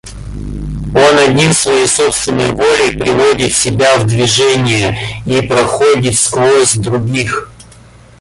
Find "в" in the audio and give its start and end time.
3.99-4.07